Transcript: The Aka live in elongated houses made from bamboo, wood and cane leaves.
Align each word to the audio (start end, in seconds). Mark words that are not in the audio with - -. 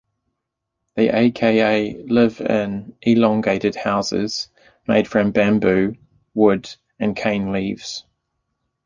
The 0.95 1.15
Aka 1.15 2.03
live 2.07 2.41
in 2.41 2.95
elongated 3.03 3.75
houses 3.75 4.47
made 4.87 5.07
from 5.07 5.29
bamboo, 5.29 5.95
wood 6.33 6.67
and 6.97 7.15
cane 7.15 7.51
leaves. 7.51 8.03